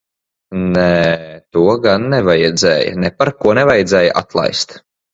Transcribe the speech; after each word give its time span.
Nē, 0.77 0.85
to 1.57 1.67
gan 1.85 2.09
nevajadzēja. 2.15 2.99
Neparko 3.05 3.57
nevajadzēja 3.63 4.21
atlaist. 4.27 4.79